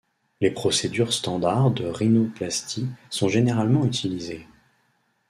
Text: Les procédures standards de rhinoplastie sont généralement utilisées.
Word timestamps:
Les 0.39 0.49
procédures 0.49 1.13
standards 1.13 1.69
de 1.69 1.85
rhinoplastie 1.85 2.87
sont 3.11 3.27
généralement 3.27 3.85
utilisées. 3.85 4.47